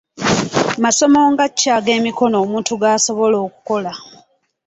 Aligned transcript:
Masomo 0.83 1.21
nga 1.31 1.45
ki 1.57 1.67
ag'emikono 1.77 2.35
omuntu 2.43 2.71
gaasobola 2.81 3.37
okukola? 3.45 3.91